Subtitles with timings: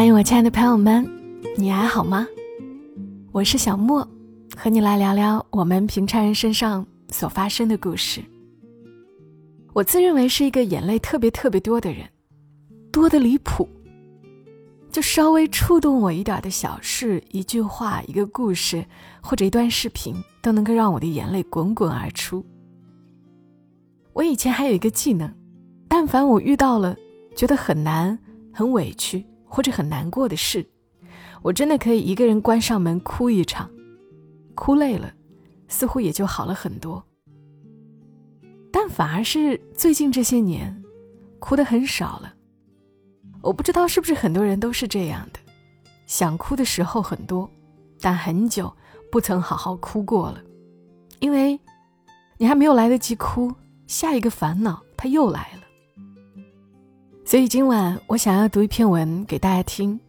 [0.00, 1.04] 嗨，我亲爱的朋友们，
[1.56, 2.24] 你还好吗？
[3.32, 4.08] 我是小莫，
[4.56, 8.22] 和你来聊聊我们平常人身上所发生的故事。
[9.72, 12.08] 我自认为是一个眼泪特别特别多的人，
[12.92, 13.68] 多的离谱。
[14.92, 18.86] 就稍微触动我一点的小事，一句话、一个故事
[19.20, 22.46] 或者一段视频，都能够让我的眼泪滚滚而出。
[24.12, 25.28] 我以前还有一个技能，
[25.88, 26.96] 但凡我遇到了
[27.34, 28.16] 觉得很难、
[28.52, 30.64] 很委屈或者很难过的事，
[31.42, 33.70] 我真的可以一个人关上门哭一场，
[34.54, 35.12] 哭累了，
[35.68, 37.02] 似乎也就好了很多。
[38.70, 40.84] 但反而是最近这些年，
[41.38, 42.34] 哭的很少了。
[43.40, 45.40] 我不知道是不是很多人都是这样的，
[46.06, 47.50] 想哭的时候很多，
[48.00, 48.72] 但很久
[49.10, 50.42] 不曾好好哭过了，
[51.20, 51.58] 因为，
[52.36, 53.52] 你还没有来得及哭，
[53.86, 55.62] 下一个烦恼它又来了。
[57.28, 60.00] 所以今晚我想要读一篇文给大家听，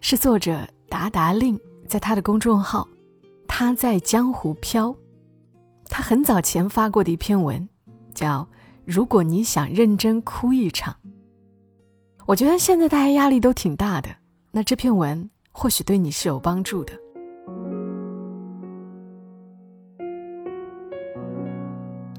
[0.00, 2.88] 是作者达达令在他的公众号
[3.46, 4.92] “他在江湖飘”，
[5.86, 7.68] 他很早前发过的一篇文，
[8.12, 8.40] 叫
[8.84, 10.92] 《如果你想认真哭一场》。
[12.26, 14.08] 我觉得现在大家压力都挺大的，
[14.50, 16.92] 那这篇文或许对你是有帮助的。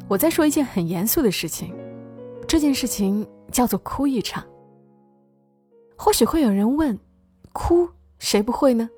[0.08, 1.76] 我在说一件很严肃的事情，
[2.48, 4.44] 这件事情叫做哭一场。
[5.98, 6.98] 或许会有人问，
[7.54, 8.90] 哭谁不会呢？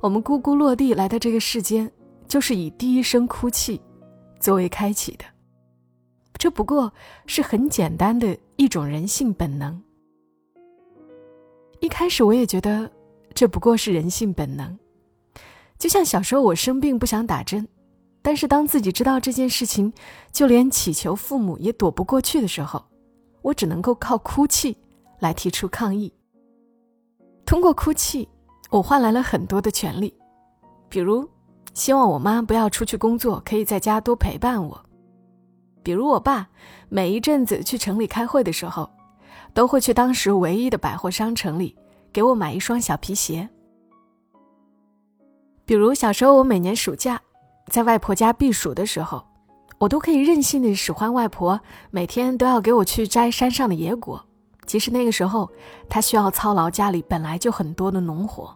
[0.00, 1.90] 我们咕咕落地来到这个世间，
[2.26, 3.80] 就是以第一声哭泣
[4.38, 5.24] 作为开启的。
[6.38, 6.90] 这不过
[7.26, 9.82] 是很简单的一种人性本能。
[11.80, 12.90] 一开始我也觉得
[13.34, 14.78] 这不过是人性本能，
[15.78, 17.68] 就像小时候我生病不想打针，
[18.22, 19.92] 但是当自己知道这件事情
[20.30, 22.84] 就连祈求父母也躲不过去的时候，
[23.42, 24.76] 我只能够靠哭泣
[25.18, 26.12] 来提出抗议。
[27.44, 28.28] 通过哭泣，
[28.70, 30.14] 我换来了很多的权利，
[30.88, 31.28] 比如
[31.74, 34.78] 希望我妈不要出去工作，可以在家多陪伴我；
[35.82, 36.48] 比如我爸
[36.88, 38.90] 每一阵子去城里开会的时候。
[39.52, 41.76] 都会去当时唯一的百货商城里
[42.12, 43.48] 给我买一双小皮鞋。
[45.64, 47.20] 比如小时候，我每年暑假
[47.70, 49.24] 在外婆家避暑的时候，
[49.78, 51.58] 我都可以任性的使唤外婆
[51.90, 54.22] 每天都要给我去摘山上的野果，
[54.66, 55.48] 其实那个时候
[55.88, 58.54] 她需要操劳家里本来就很多的农活。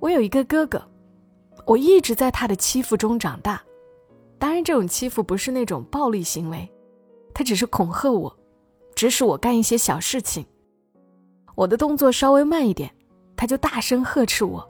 [0.00, 0.82] 我有一个哥哥，
[1.66, 3.60] 我一直在他的欺负中长大，
[4.38, 6.68] 当然这种欺负不是那种暴力行为，
[7.34, 8.34] 他只是恐吓我。
[8.94, 10.44] 指使我干一些小事情，
[11.54, 12.92] 我的动作稍微慢一点，
[13.36, 14.68] 他就大声呵斥我，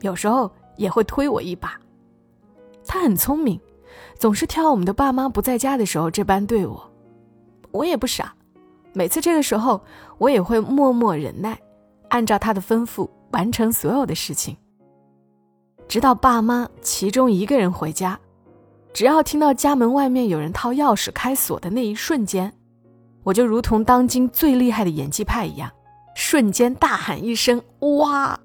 [0.00, 0.50] 有时候
[0.80, 1.78] 也会推我一把。
[2.86, 3.60] 他很聪明，
[4.18, 6.90] 总是挑我们的爸妈不在家的时候这般对我。
[7.70, 8.34] 我也不傻，
[8.94, 9.80] 每次这个时候
[10.18, 11.60] 我也会默默忍耐，
[12.08, 14.56] 按照他的吩咐完成所有的事情。
[15.86, 18.18] 直到爸妈其中一个人回家，
[18.92, 22.52] 只要听到家门外面有人掏钥匙开锁的那一瞬间。
[23.22, 25.70] 我就如同当今最厉害的演技派一样，
[26.16, 27.62] 瞬间大喊一声
[27.98, 28.40] “哇”，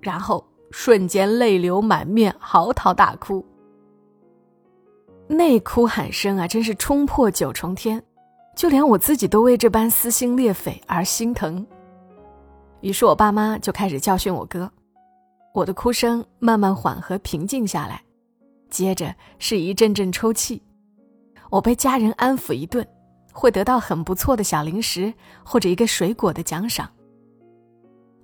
[0.00, 3.44] 然后瞬间泪流满面，嚎啕大哭。
[5.26, 8.02] 那哭喊声啊，真是冲破九重天，
[8.56, 11.66] 就连我自己都为这般撕心裂肺而心疼。
[12.80, 14.70] 于是我爸妈就开始教训我哥，
[15.52, 18.02] 我的哭声慢慢缓和平静下来，
[18.70, 20.62] 接着是一阵阵抽泣，
[21.50, 22.86] 我被家人安抚一顿。
[23.30, 25.14] 会得到很不错的小零食
[25.44, 26.90] 或者一个水果的奖赏。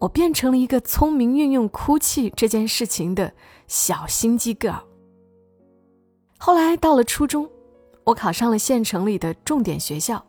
[0.05, 3.33] 我变成了一个聪明运用哭泣这件事情的
[3.67, 4.83] 小心机 girl。
[6.39, 7.49] 后来到了初中，
[8.05, 10.23] 我考上了县城里的重点学校，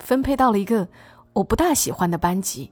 [0.00, 0.86] 分配到了一个
[1.32, 2.70] 我不大喜欢的班级。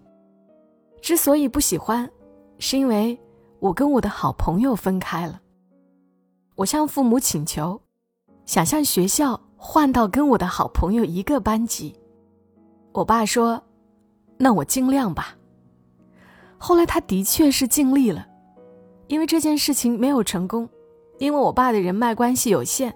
[1.01, 2.11] 之所以不喜欢，
[2.59, 3.19] 是因为
[3.59, 5.41] 我跟我的好朋友分开了。
[6.57, 7.81] 我向父母请求，
[8.45, 9.41] 想向学校。
[9.59, 11.99] 换到跟我的好朋友一个班级，
[12.93, 13.63] 我爸说
[14.37, 15.35] ：“那我尽量吧。”
[16.59, 18.27] 后来他的确是尽力了，
[19.07, 20.69] 因为这件事情没有成功，
[21.19, 22.93] 因为我爸的人脉关系有限，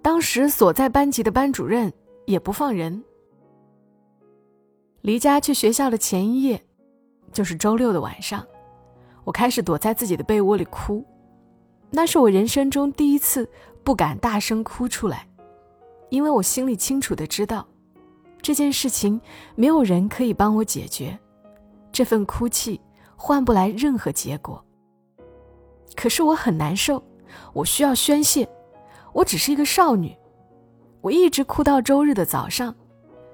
[0.00, 1.92] 当时所在班级的班主任
[2.26, 3.02] 也不放人。
[5.02, 6.62] 离家去学校的前一夜，
[7.32, 8.44] 就是周六的晚上，
[9.24, 11.04] 我开始躲在自己的被窝里哭，
[11.90, 13.48] 那是我人生中第一次
[13.84, 15.26] 不敢大声哭出来。
[16.10, 17.66] 因为我心里清楚的知道，
[18.40, 19.20] 这件事情
[19.54, 21.18] 没有人可以帮我解决，
[21.92, 22.80] 这份哭泣
[23.16, 24.64] 换不来任何结果。
[25.96, 27.02] 可是我很难受，
[27.52, 28.48] 我需要宣泄，
[29.12, 30.16] 我只是一个少女，
[31.00, 32.74] 我一直哭到周日的早上，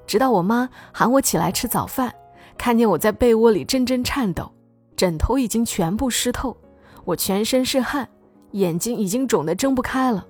[0.06, 2.14] 直到我妈喊我起来吃早饭，
[2.56, 4.50] 看见我在被窝里阵阵颤抖，
[4.96, 6.56] 枕头已经全部湿透，
[7.04, 8.08] 我全身是汗，
[8.52, 10.26] 眼睛已经肿得睁不开了。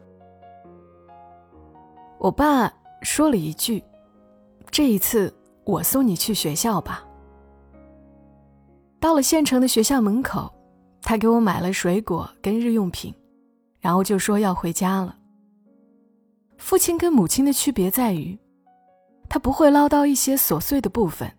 [2.18, 2.72] 我爸
[3.02, 3.84] 说了一句
[4.72, 5.32] ：“这一次
[5.64, 7.04] 我送你去学校吧。”
[9.04, 10.50] 到了县城的学校门口，
[11.02, 13.14] 他给我买了水果跟日用品，
[13.78, 15.14] 然后就说要回家了。
[16.56, 18.38] 父亲跟母亲的区别在于，
[19.28, 21.30] 他不会唠叨一些琐碎的部分，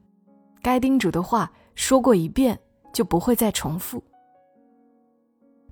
[0.62, 2.56] 该叮嘱的话说过一遍
[2.94, 4.00] 就不会再重复。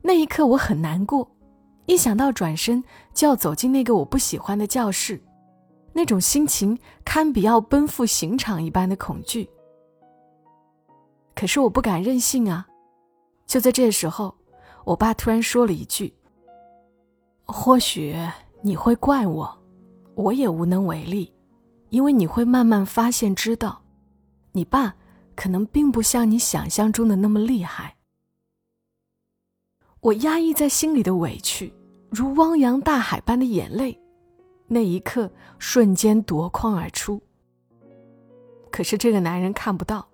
[0.02, 1.30] 那一刻我很难过，
[1.86, 5.24] 一想到转身就要走进那个我不喜欢的教室，
[5.94, 6.76] 那种心情
[7.06, 9.48] 堪比要奔赴刑场一般的恐惧。
[11.36, 12.68] 可是我不敢任性啊！
[13.46, 14.36] 就在这时候，
[14.86, 16.14] 我爸突然说了一句
[17.46, 18.16] ：“或许。”
[18.66, 19.62] 你会怪我，
[20.16, 21.30] 我也无能为力，
[21.90, 23.82] 因为你会慢慢发现，知道，
[24.54, 24.96] 你爸
[25.36, 27.98] 可能并不像你想象中的那么厉害。
[30.00, 31.74] 我压抑在心里的委屈，
[32.10, 34.00] 如汪洋大海般的眼泪，
[34.66, 35.30] 那一刻
[35.60, 37.22] 瞬间夺眶而出。
[38.72, 40.08] 可是这个男人看不到，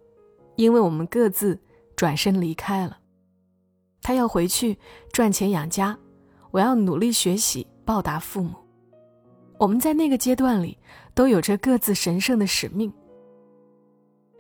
[0.60, 1.58] 因为我们各自
[1.96, 3.00] 转身离开了。
[4.02, 4.78] 他要回去
[5.14, 5.98] 赚钱养家，
[6.52, 7.66] 我要努力学习。
[7.86, 8.54] 报答父母，
[9.58, 10.78] 我们在那个阶段里
[11.16, 12.94] 都有着各自神圣的使命。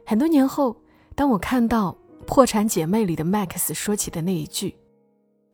[0.06, 0.80] 很多年后，
[1.16, 4.77] 当我看到《破产姐妹》里的 Max 说起的那一句：“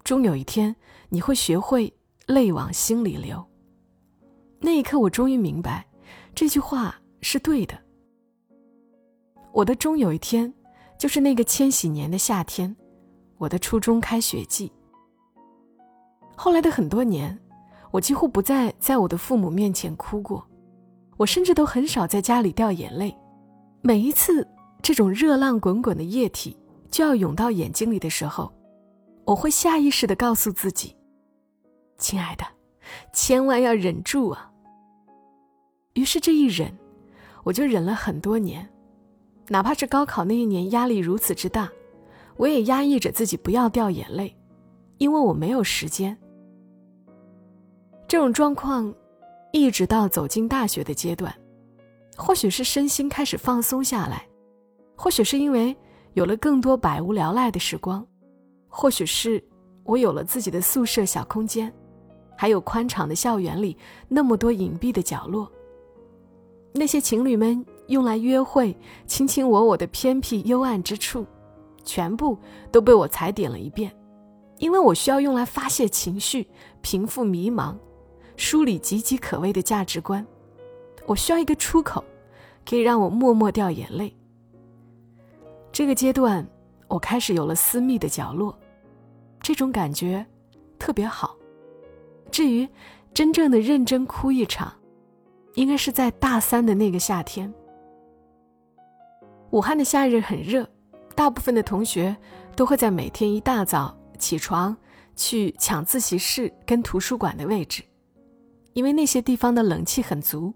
[0.03, 0.75] 终有一天
[1.07, 1.93] 你会学会
[2.25, 3.45] 泪往心里流。”
[4.59, 5.85] 那一刻，我终于明白
[6.33, 7.79] 这句话是对的。
[9.55, 10.53] 我的终有一天，
[10.99, 12.75] 就是那个千禧年的夏天，
[13.37, 14.69] 我的初中开学季。
[16.35, 17.35] 后来的很多年。
[17.91, 20.45] 我几乎不再在我的父母面前哭过，
[21.15, 23.15] 我甚至都很少在家里掉眼泪。
[23.81, 24.45] 每一次
[24.81, 26.57] 这种热浪滚滚的液体
[26.91, 28.51] 就要涌到眼睛里的时候，
[29.23, 30.93] 我会下意识地告诉自己
[31.97, 32.43] ：“亲爱的，
[33.13, 34.51] 千万要忍住啊！”
[35.95, 36.77] 于是这一忍，
[37.45, 38.67] 我就忍了很多年。
[39.47, 41.71] 哪怕是高考那一年压力如此之大，
[42.37, 44.35] 我也压抑着自己不要掉眼泪，
[44.97, 46.17] 因为我没有时间。
[48.07, 48.93] 这种状况，
[49.51, 51.33] 一直到走进大学的阶段，
[52.15, 54.27] 或许是身心开始放松下来，
[54.95, 55.75] 或许是因为
[56.13, 58.05] 有了更多百无聊赖的时光，
[58.67, 59.43] 或许是
[59.83, 61.71] 我有了自己的宿舍小空间，
[62.35, 63.77] 还有宽敞的校园里
[64.07, 65.51] 那么多隐蔽的角落。
[66.73, 71.25] 那些情侣们用来约会、卿卿我我的偏僻幽暗之处，
[71.83, 72.37] 全部
[72.71, 73.95] 都被我踩点了一遍，
[74.57, 76.47] 因为我需要用来发泄情绪、
[76.81, 77.75] 平复迷茫。
[78.37, 80.25] 梳理岌岌可危的价值观，
[81.05, 82.03] 我需要一个出口，
[82.69, 84.13] 可以让我默默掉眼泪。
[85.71, 86.45] 这个阶段，
[86.89, 88.57] 我开始有了私密的角落，
[89.41, 90.25] 这种感觉
[90.77, 91.33] 特别好。
[92.29, 92.67] 至于
[93.13, 94.73] 真正的认真哭一场，
[95.53, 97.53] 应该是在大三的那个夏天。
[99.51, 100.67] 武汉的夏日很热，
[101.15, 102.15] 大部分的同学
[102.55, 104.75] 都会在每天一大早起床
[105.15, 107.83] 去抢自习室跟图书馆的位置。
[108.73, 110.53] 因为那些地方的冷气很足。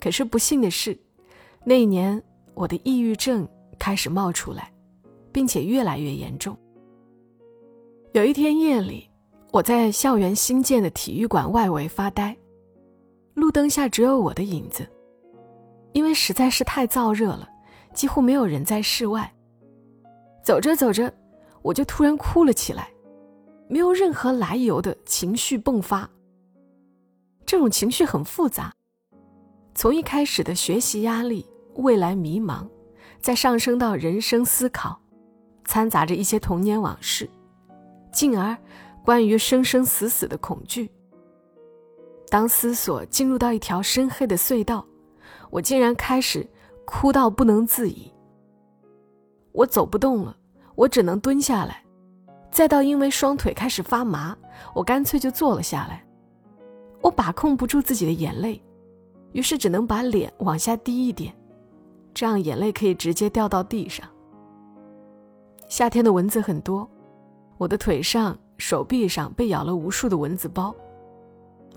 [0.00, 0.98] 可是不幸的是，
[1.64, 2.20] 那一年
[2.54, 4.72] 我的抑郁症开始冒出来，
[5.30, 6.56] 并且越来越严重。
[8.12, 9.08] 有一天夜里，
[9.52, 12.36] 我在校园新建的体育馆外围发呆，
[13.34, 14.84] 路灯下只有我的影子。
[15.92, 17.48] 因为实在是太燥热了，
[17.96, 19.32] 几乎没有人在室外。
[20.44, 21.12] 走着走着，
[21.62, 22.88] 我就突然哭了起来，
[23.68, 26.08] 没有任何来由的情绪迸发。
[27.44, 28.72] 这种情绪很复杂，
[29.74, 31.44] 从一开始的学习压力、
[31.76, 32.68] 未来迷茫，
[33.20, 35.00] 再上升到人生思考，
[35.64, 37.28] 掺杂着一些童年往事，
[38.12, 38.56] 进而
[39.04, 40.90] 关于生生死死的恐惧。
[42.28, 44.84] 当思索进入到一条深黑的隧道，
[45.50, 46.44] 我竟然开始
[46.86, 48.10] 哭到不能自已。
[49.52, 50.36] 我走不动了，
[50.74, 51.84] 我只能蹲下来，
[52.50, 54.36] 再到因为双腿开始发麻，
[54.74, 56.02] 我干脆就坐了下来。
[57.02, 58.62] 我把控不住自己的眼泪，
[59.32, 61.34] 于是只能把脸往下低一点，
[62.14, 64.08] 这样眼泪可以直接掉到地上。
[65.68, 66.88] 夏天的蚊子很多，
[67.58, 70.74] 我的腿上、手臂上被咬了无数的蚊子包。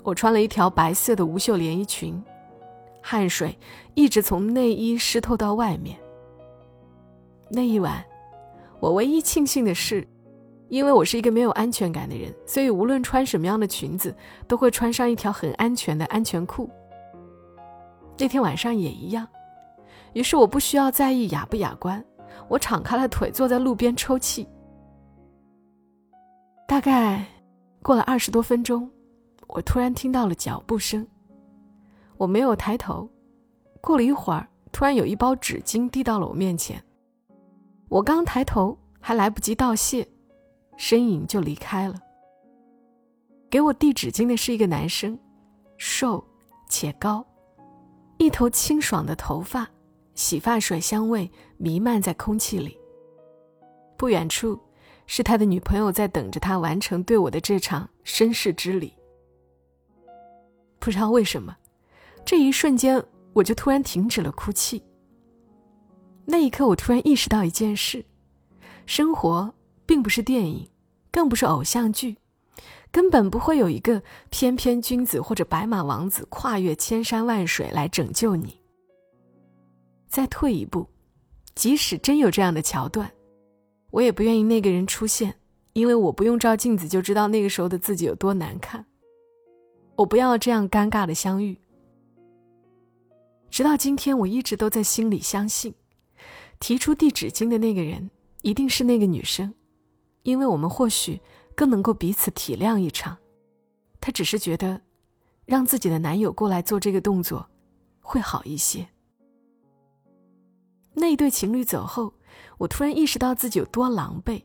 [0.04, 2.22] 我穿了一条白色的无袖连衣裙，
[3.10, 3.58] 汗水
[3.96, 5.98] 一直从内衣湿透到外面。
[7.50, 8.06] 那一晚，
[8.80, 10.08] 我唯一庆幸的是。
[10.68, 14.16] 因为我是一个没有安全感的人，所以无论穿什么样的裙子，
[14.48, 16.70] 都会穿上一条很安全的安全裤。
[18.20, 19.28] 那天晚上也一样，
[20.14, 22.06] 于是我不需要在意雅不雅观，
[22.48, 24.48] 我敞开了腿坐在路边抽泣。
[26.68, 27.26] 大概
[27.82, 28.88] 过了二十多分钟，
[29.48, 31.04] 我突然听到了脚步声。
[32.20, 33.10] 我没有抬头，
[33.80, 36.84] 过了一会儿，突然有一包纸巾递到了我面前。
[37.88, 40.06] 我刚抬头，还来不及道谢，
[40.76, 41.96] 身影就离开了。
[43.50, 45.18] 给我递纸巾的是一个男生，
[45.78, 46.22] 瘦
[46.68, 47.26] 且高，
[48.18, 49.66] 一头清爽的头发，
[50.14, 52.78] 洗发水香味弥漫在空气里。
[53.96, 54.60] 不远处，
[55.06, 58.94] 是他的女朋友在等着他完成对我的这场绅士之礼。
[60.80, 61.56] 不知道为什么，
[62.30, 64.84] 这一瞬间我就突然停止了哭泣。
[66.26, 68.06] 那一刻，我突然意识到一件事：
[68.86, 69.52] 生活
[69.88, 70.70] 并不是电影，
[71.12, 72.16] 更不是偶像剧。
[72.92, 78.62] 根本不会有一个翩翩君子或者白马王子跨越千山万水来拯救你。
[80.08, 80.88] 再退一步，
[81.56, 83.12] 即使真有这样的桥段，
[83.90, 85.34] 我也不愿意那个人出现，
[85.74, 88.86] 因为我不用照镜子就知道那个时候的自己有多难看。
[89.96, 91.60] 我不要这样尴尬的相遇。
[93.50, 95.74] 直到今天，我一直都在心里相信，
[96.60, 98.10] 提出递纸巾的那个人
[98.42, 99.54] 一定是那个女生，
[100.24, 101.22] 因为我们或许。
[101.56, 103.18] 更能够彼此体谅一场，
[104.00, 104.80] 她只是觉得，
[105.46, 107.50] 让自己的男友过来做这个动作，
[108.00, 108.88] 会好一些。
[110.94, 112.14] 那一对情侣走后，
[112.60, 114.42] 我突然意识到自己有多狼狈。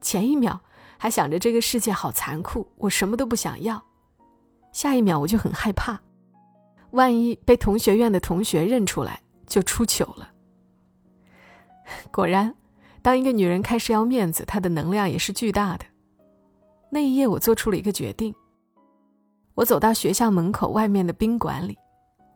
[0.00, 0.60] 前一秒
[0.98, 3.82] 还想着这个世界好残酷，我什么都不想要；
[4.72, 6.00] 下一秒我就很害怕，
[6.92, 10.30] 万一被同学院的同学认出来，就出糗了。
[12.10, 12.54] 果然，
[13.02, 15.84] 当一个女人开始要面子，她的能量也是巨大的。
[16.90, 18.34] 那一夜，我做出了一个决定。
[19.54, 21.76] 我走到学校门口外面的宾馆里，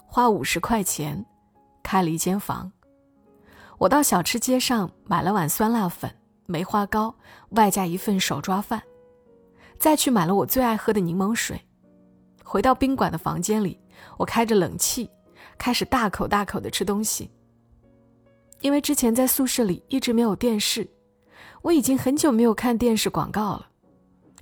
[0.06, 1.24] 花五十块钱
[1.82, 2.70] 开了一间房。
[3.78, 6.10] 我到小吃街上买了碗酸辣粉、
[6.46, 7.14] 梅花糕，
[7.50, 8.82] 外加一份手抓饭，
[9.78, 11.60] 再去买了我最爱喝的柠檬水。
[12.44, 13.80] 回到宾馆的房间里，
[14.16, 15.10] 我开着冷气，
[15.58, 17.30] 开始大口大口的吃东西。
[18.60, 20.88] 因为之前在宿舍里一直没有电视，
[21.62, 23.68] 我已经很久没有看电视广告了。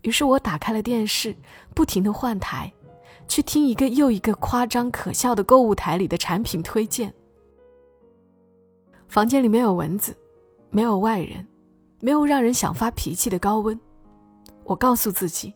[0.02, 1.34] 于是我打开了电视，
[1.74, 2.72] 不停的换台，
[3.28, 7.12] 去听一个又一个夸张可笑的购物台里的产品推荐。
[9.08, 10.16] 房间里没有蚊子，
[10.70, 11.46] 没有外人，
[12.00, 13.78] 没有让人想发脾气的高温。
[14.64, 15.52] 我告诉自己，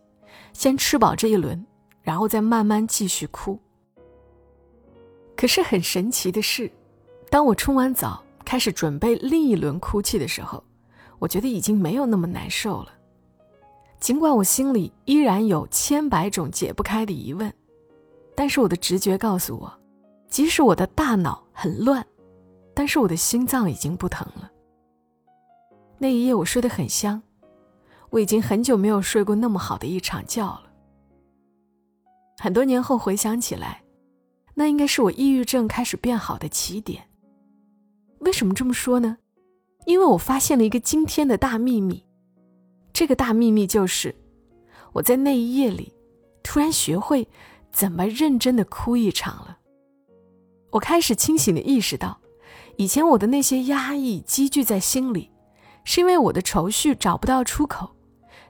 [0.53, 1.65] 先吃饱这一轮，
[2.03, 3.59] 然后再慢慢继续哭。
[5.37, 6.71] 可是很神奇的是，
[7.31, 10.65] 当我冲完澡开始准备另一轮哭泣的时候，
[11.19, 12.93] 我觉得已经没有那么难受了。
[14.01, 17.53] 尽管我心里依然有千百种解不开的疑问，
[18.35, 19.73] 但是我的直觉告诉我，
[20.29, 22.05] 即使我的大脑很乱，
[22.75, 24.51] 但是我的心脏已经不疼了。
[25.99, 27.23] 那一夜我睡得很香，
[28.11, 30.65] 我已经很久没有睡过那么好的一场觉了。
[32.39, 33.83] 很多年后回想起来，
[34.59, 37.05] 那应该是我抑郁症开始变好的起点。
[38.21, 39.19] 为什么这么说呢？
[39.85, 42.03] 因为我发现了一个惊天的大秘密。
[42.91, 44.17] 这个大秘密就是，
[44.95, 45.93] 我在那一夜里，
[46.43, 47.29] 突然学会
[47.71, 49.59] 怎么认真的哭一场了。
[50.71, 52.19] 我开始清醒的意识到，
[52.79, 55.31] 以前我的那些压抑积聚在心里，
[55.85, 57.91] 是因为我的愁绪找不到出口，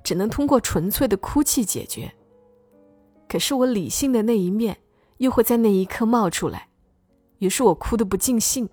[0.04, 2.08] 只能通过纯粹的哭泣解决。
[3.28, 4.78] 可是我理性的那一面
[5.18, 6.68] 又会在那一刻冒出来，
[7.38, 8.68] 于是我哭得不尽兴，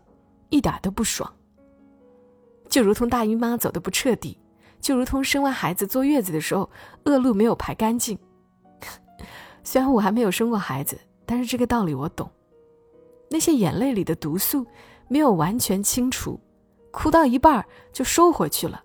[0.49, 1.33] 一点都不爽，
[2.67, 4.37] 就如同大姨妈走的不彻底。
[4.81, 6.69] 就如同生完孩子坐月子的时候，
[7.05, 8.19] 恶露没有排干净。
[9.63, 12.29] 虽然我还没有生过孩子，但是这个道理我懂。
[13.29, 14.67] 那些眼泪里的毒素
[15.07, 16.37] 没有完全清除，
[16.91, 18.83] 哭到一半就收回去了。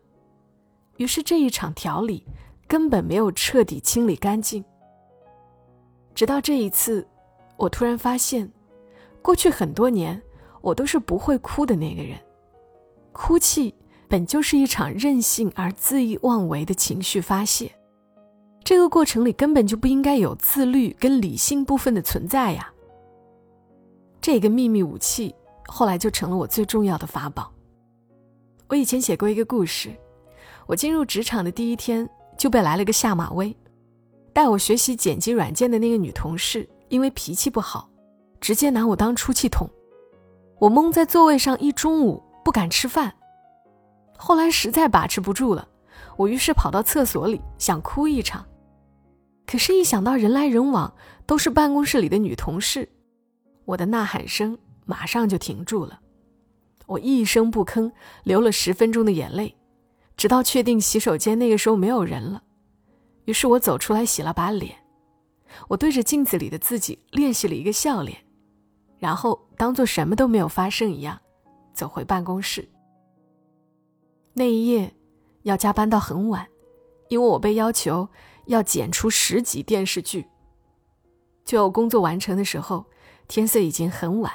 [0.98, 2.24] 于是这一场调理
[2.68, 4.64] 根本没有彻底清理干净。
[6.14, 7.04] 直到这一次，
[7.58, 8.50] 我突然发现，
[9.20, 10.22] 过去很多年
[10.62, 12.18] 我都是不会哭的那个人，
[13.12, 13.74] 哭泣。
[14.10, 17.70] 本就是一场任性而恣意妄为的情绪发泄，
[18.64, 22.72] 这个过程里根本就不应该有自律跟理性部分的存在呀。
[24.18, 25.34] 这个秘密武器
[25.66, 27.52] 后来就成了我最重要的法宝。
[28.66, 29.90] 我以前写过一个故事，
[30.66, 33.54] 我进入职场的第一天就被来了个下马威，
[34.32, 37.88] 带我学习剪辑软件的那个女同事因为脾气不好，
[38.40, 39.68] 直接拿我当出气筒，
[40.58, 43.14] 我蒙在座位上一中午不敢吃饭。
[44.16, 45.68] 后来实在把持不住了，
[46.16, 48.44] 我于是跑到厕所里想哭一场，
[49.46, 50.92] 可是，一想到人来人往
[51.24, 52.88] 都是办公室里的女同事，
[53.64, 56.00] 我的呐喊声马上就停住了。
[56.86, 57.92] 我一声不吭，
[58.24, 59.54] 流了十分钟的眼泪，
[60.16, 62.42] 直到确定洗手间那个时候没有人了。
[63.26, 64.74] 于是我走出来洗了把脸，
[65.68, 68.18] 我对着镜子里的自己练习了一个笑脸，
[68.98, 71.20] 然后当做什么都没有发生一样，
[71.72, 72.68] 走回办公室。
[74.34, 74.94] 那一夜
[75.42, 76.46] 要加班到很晚，
[77.08, 78.08] 因为我被要求
[78.46, 80.26] 要剪出十集电视剧。
[81.44, 82.84] 就工作完成的时候，
[83.26, 84.32] 天色已经很晚。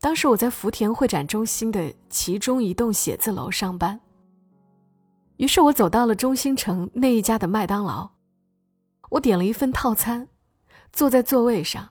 [0.00, 4.00] 当时我在福田会展中心的其中一栋写字楼上班。
[5.38, 8.08] 于是我走到了中心城那一家的麦当劳，
[9.14, 10.28] 我点了一份套餐，
[10.92, 11.90] 坐在座位上，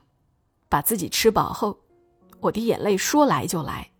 [0.68, 1.78] 把自己吃饱后，
[2.40, 3.90] 我的眼泪说来就来，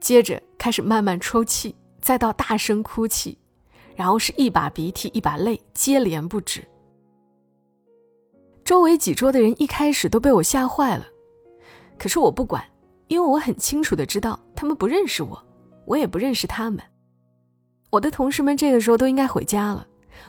[0.00, 3.36] 接着开始慢慢抽泣，再到大声哭泣，
[3.96, 6.64] 然后是一把鼻涕一把泪接连不止。
[8.64, 11.04] 周围几桌的人一开始都被我吓坏了，
[11.98, 12.64] 可是我不管。
[13.08, 15.40] 因为我很清楚的知道，他们不认识我，
[15.84, 16.82] 我也不认识他们。
[17.90, 19.86] 我的同事们这个时候都应该回家了，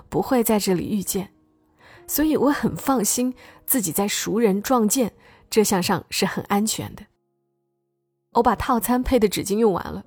[0.09, 1.33] 不会在这里遇见，
[2.07, 3.33] 所以我很放心
[3.65, 5.13] 自己在熟人撞见
[5.49, 7.03] 这项上是很安全的。
[8.33, 10.03] 我把套餐配的纸巾用完了，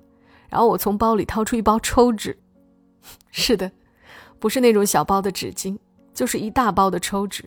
[0.49, 2.37] 然后我从包里掏出一包抽纸，
[3.31, 3.71] 是的，
[4.39, 5.77] 不是那种小包的纸巾，
[6.13, 7.43] 就是一大包的抽纸。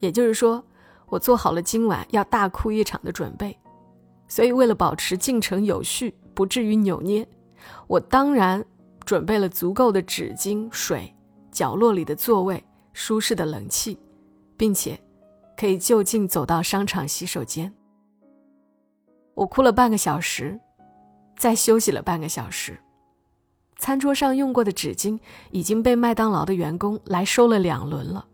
[0.00, 0.64] 也就是说，
[1.06, 3.56] 我做好了今晚要大哭一场的准备。
[4.28, 7.26] 所以，为了保持进程有序，不至于扭捏，
[7.86, 8.64] 我当然
[9.04, 11.12] 准备了足够的纸巾、水、
[11.50, 12.62] 角落里的座位、
[13.00, 13.96] 舒适的冷气，
[14.56, 14.98] 并且
[15.56, 17.72] 可以就近走到商场洗手间。
[19.34, 20.58] 我哭了半个小时，
[21.36, 22.76] 再休息了半个小时。
[23.76, 25.16] 餐桌上用过的纸巾
[25.52, 28.26] 已经被麦当劳的员工来收了两轮了。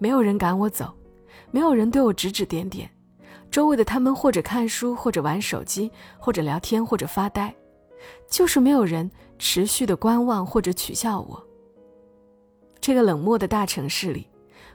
[0.00, 0.92] 没有人赶我走，
[1.52, 2.90] 没有人对我指指点点。
[3.52, 7.54] 周围的他们或者看书，或者玩手机，或者聊天，或者发呆，
[8.28, 11.47] 就是没有人持续的观望或者取笑我。
[12.80, 14.28] 这个冷漠的大城市里，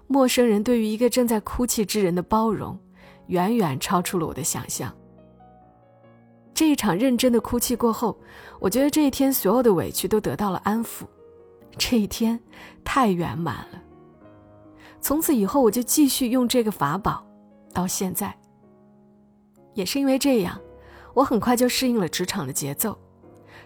[0.07, 2.77] 陌生人对于一个正在哭泣之人的包容，
[3.27, 4.93] 远远超出了我的想象。
[6.53, 8.15] 这一场认真的哭泣过后，
[8.59, 11.05] 我觉得这一天所有的委屈都得到了安抚，
[11.77, 12.39] 这一天
[12.83, 13.81] 太圆满了。
[15.01, 17.25] 从此以后，我就继续用这个法宝，
[17.73, 18.33] 到现在。
[19.73, 20.61] 也是因为这样，
[21.15, 22.95] 我很快就适应了职场的节奏，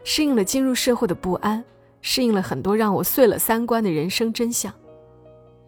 [0.05, 1.61] 适应了进入社会的不安，
[2.09, 4.73] 适应了很多让我碎了三观的人生真相。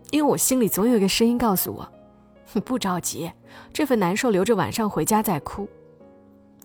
[0.10, 1.92] 因为我心里总有一个声音告诉我
[2.54, 3.30] ：“你不着急，
[3.74, 5.68] 这份难受留着晚上回家再哭。”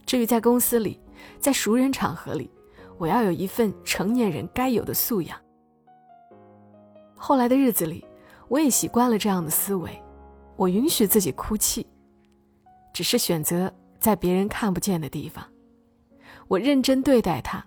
[0.07, 1.01] 至于在公司里，
[1.41, 2.49] 在熟人场合里，
[2.99, 5.37] 我要有一份成年人该有的素养。
[7.17, 8.07] 后来的日子里，
[8.47, 9.91] 我也习惯了这样的思维，
[10.55, 11.85] 我允许自己哭泣。
[12.93, 15.45] 只是选择在别人看不见的地方，
[16.47, 17.67] 我认真对待他，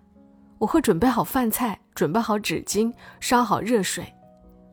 [0.59, 4.11] 我会准备好饭菜，准备好纸巾，烧好热水，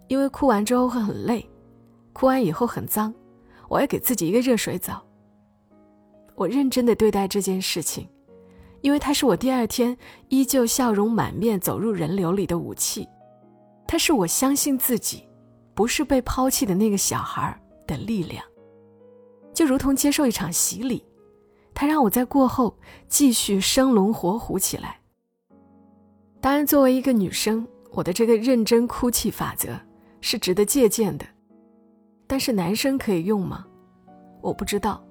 [0.08, 1.48] 因为哭完之后会很累，
[2.12, 3.12] 哭完以后很脏，
[3.68, 5.04] 我要给自己一个热水澡。
[6.34, 8.08] 我认真的对待这件事情，
[8.80, 9.96] 因为它是我第二天
[10.28, 13.08] 依旧笑容满面走入人流里的武器，
[13.86, 15.28] 它是我相信自己
[15.74, 18.44] 不是被抛弃的那个小孩的力量。
[19.52, 21.04] 就如同接受一场洗礼，
[21.72, 24.98] 它让我在过后继续生龙活虎起来。
[26.44, 29.80] 当然，作为一个女生，我的这个认真哭泣法则
[30.20, 31.24] 是值得借鉴的。
[32.26, 33.64] 但是男生可以用吗？
[34.42, 35.02] 我不知道。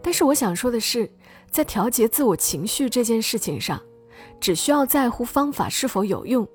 [0.00, 1.10] 但是我想说的是，
[1.50, 3.82] 在调节自我情绪这件事情上，
[4.38, 6.46] 只需要在乎方法是否有用，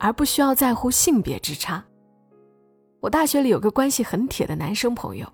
[0.00, 1.84] 而不需要在乎性别之差。
[2.98, 5.32] 我大学里有个关系很铁的男生朋友。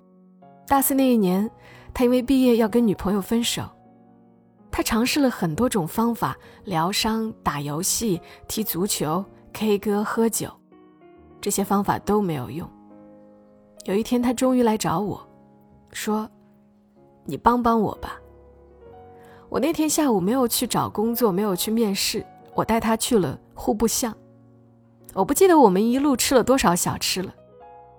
[0.66, 1.50] 大四那一年，
[1.94, 3.62] 他因为毕业要跟女朋友分手，
[4.70, 10.48] 他尝试了很多种方法，疗伤、打游戏、踢足球、K 歌、喝酒，
[11.40, 12.68] 这些方法都没有用。
[13.84, 15.26] 有一天，他终于来找我，
[15.92, 16.30] 说
[17.24, 18.20] ：“你帮帮我吧。”
[19.48, 24.14] 我那天下午没有去找工作，没有去面试，我带他去了户部巷。
[25.12, 27.34] 我不记得我们一路吃了多少小吃了，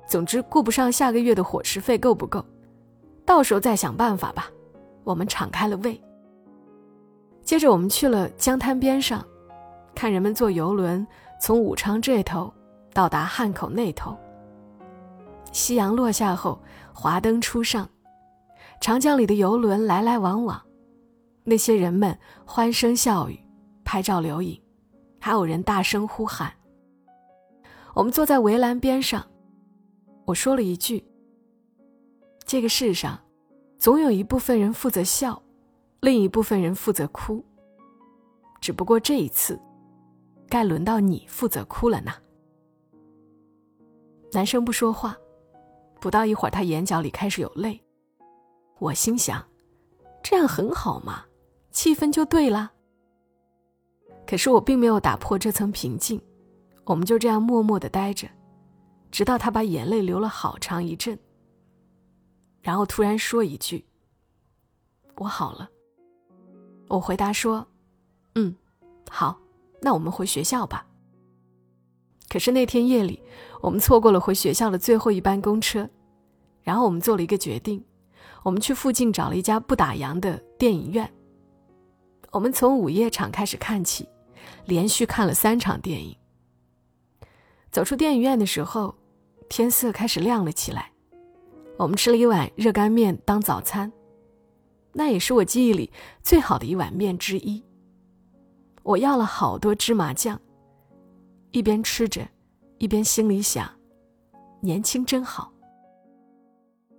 [0.08, 2.46] 总之顾不上下个月的伙食费够不够。
[3.26, 4.50] 到时候再想办法吧。
[5.04, 6.02] 我们敞开了胃。
[7.43, 9.25] 接着我们去了江滩边上，
[9.93, 11.06] 看人们坐游轮
[11.39, 12.54] 从武昌这头
[12.93, 14.17] 到达汉口那头。
[15.51, 16.62] 夕阳落下后，
[16.93, 17.89] 华灯初上，
[18.80, 20.62] 长江里的游轮来来往往，
[21.43, 23.38] 那些人们欢声笑语，
[23.84, 24.62] 拍照留影，
[25.19, 26.54] 还有人大声呼喊。
[27.93, 29.25] 我们坐在围栏边上，
[30.23, 31.04] 我说了一句。
[32.45, 33.19] 这个世上，
[33.77, 35.41] 总有一部分人负责笑，
[36.02, 37.44] 另一部分人负责哭。
[38.60, 39.60] 只不过这一次，
[40.50, 42.12] 该轮到你负责哭了呢。
[44.32, 45.16] 男生不说话，
[46.00, 47.80] 不到一会儿，他眼角里开始有泪。
[48.80, 49.44] 我心想，
[50.24, 51.24] 这样很好嘛，
[51.72, 52.72] 气氛就对了。
[54.26, 56.20] 可是我并没有打破这层平静，
[56.86, 58.28] 我们就这样默默的待着，
[59.12, 61.20] 直到他把眼泪流了好长一阵，
[62.62, 63.86] 然后突然说一句
[65.18, 65.70] ：“我好了。”
[66.91, 67.65] 我回答说。
[68.36, 68.56] 嗯，
[69.10, 69.39] 好，
[69.82, 70.86] 那我们回学校吧。
[72.30, 73.21] 可是那天夜里，
[73.62, 75.89] 我们错过了回学校的最后一班公车，
[76.63, 77.84] 然后我们做了一个决定，
[78.43, 81.12] 我们去附近找了一家不打烊的电影院。
[82.32, 84.08] 我们从午夜场开始看起，
[84.65, 86.15] 连续看了三场电影。
[87.71, 88.95] 走出电影院的时候，
[89.49, 90.91] 天色开始亮了起来。
[91.77, 93.91] 我们吃了一碗热干面当早餐，
[94.93, 97.63] 那也是我记忆里最好的一碗面之一。
[98.84, 100.39] 我要了好多芝麻酱，
[101.51, 102.27] 一边吃着，
[102.77, 103.69] 一边心里想：
[104.60, 105.51] 年轻真好。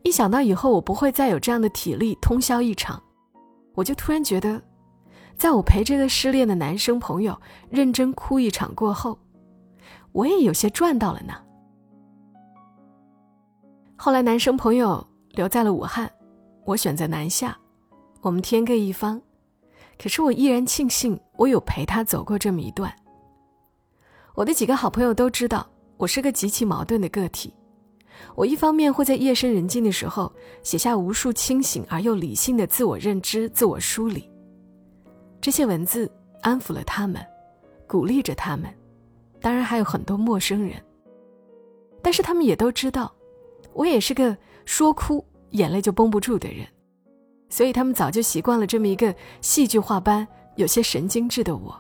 [0.04, 3.02] 一想到以后我不会再有这样的体力通宵一场，
[3.74, 4.62] 我就突然觉得，
[5.36, 9.18] 在我陪这个失恋的男生朋友认真哭一场过后，
[10.12, 11.34] 我也有些赚到了呢。
[13.96, 16.10] 后来男生朋友留在了武汉，
[16.64, 17.56] 我选择南下，
[18.22, 19.20] 我们天各一方。
[20.00, 22.92] 可是我依然庆幸，我有陪他走过这么一段。
[24.34, 27.52] 我的几个好朋友都知道，我是个极其矛盾的个体。
[28.34, 30.32] 我一方面会在夜深人静的时候
[30.62, 34.30] 写下无数清醒而又理性的自我认知、自我梳理，
[35.40, 37.24] 这些文字安抚了他们，
[37.86, 38.72] 鼓励着他们，
[39.40, 40.80] 当然还有很多陌生人。
[42.00, 43.12] 但是他们也都知道，
[43.72, 46.66] 我也是个说哭眼泪就绷不住的人。
[47.52, 51.76] 所以他们早就习惯了这么一个戏剧化般有些神经质的我，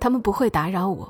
[0.00, 1.08] 他们不会打扰我，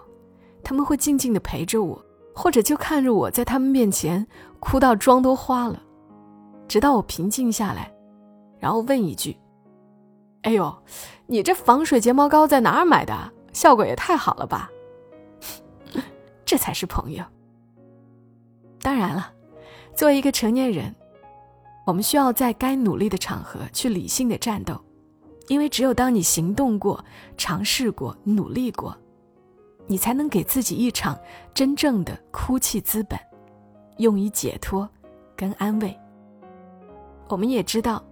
[0.63, 1.99] 他们会静静的陪着我，
[2.35, 4.27] 或者就看着我在他们面前
[4.61, 5.83] 哭到妆都花了，
[6.69, 7.91] 直到我平静下来，
[8.59, 9.35] 然后问一句
[10.45, 10.77] ：“哎呦，
[11.27, 13.33] 你这防水睫毛膏在哪儿买的？
[13.55, 14.71] 效果也太好了吧！”
[16.45, 17.25] 这才是朋友。
[18.83, 19.33] 当然了，
[19.95, 20.95] 作为一个成年人。
[21.85, 24.81] 我们需要在该努力的场合去理性的战斗，
[25.49, 27.05] 因为只有当你行动过、
[27.37, 28.97] 尝试过、努力过，
[29.87, 31.19] 你才能给自己一场
[31.53, 33.19] 真正的哭泣资本，
[33.99, 34.89] 用以解脱
[35.37, 35.95] 跟安慰。
[37.29, 38.03] 我们也知道，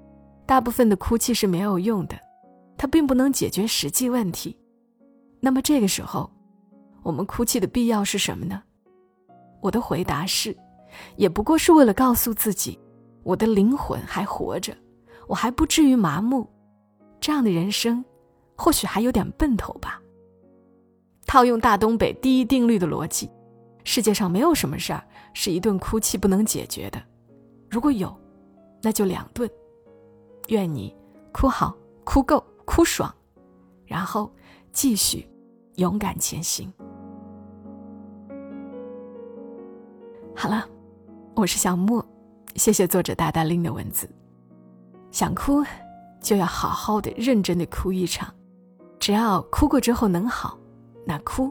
[0.44, 2.18] 大部分的哭泣是没有用的，
[2.76, 4.54] 它并不能解决实际问题。
[5.40, 6.30] 那么这个时候，
[7.02, 8.62] 我们哭泣的必要是什么呢？
[9.62, 10.54] 我的回答是，
[11.16, 12.78] 也不过是为了告诉自己。
[13.22, 14.76] 我的灵魂还活着，
[15.28, 16.48] 我还不至于麻木。
[17.20, 18.04] 这样的人生，
[18.56, 20.00] 或许还有点奔头吧。
[21.24, 23.30] 套用大东北第一定律的逻辑，
[23.84, 27.00] 世界上没有什么事儿是一顿哭泣不能解决的。
[27.70, 28.14] 如果有，
[28.82, 29.48] 那就两顿。
[30.48, 30.94] 愿你
[31.32, 33.14] 哭好、哭够、哭爽，
[33.86, 34.30] 然后
[34.72, 35.26] 继续
[35.76, 36.70] 勇敢前行。
[40.34, 40.68] 好了，
[41.36, 42.04] 我是小莫。
[42.56, 44.08] 谢谢作者大大拎的文字。
[45.10, 45.64] 想哭，
[46.20, 48.32] 就要好好的、认真的哭一场。
[48.98, 50.58] 只要哭过之后能好，
[51.06, 51.50] 那哭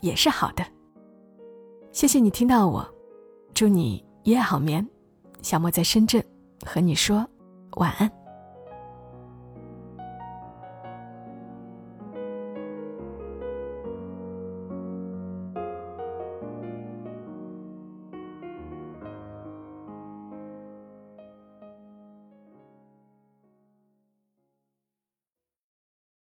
[0.00, 0.64] 也是好的。
[1.92, 2.86] 谢谢你听到我，
[3.54, 4.86] 祝你一夜好眠。
[5.42, 6.22] 小莫在深圳，
[6.66, 7.26] 和你说
[7.76, 8.19] 晚安。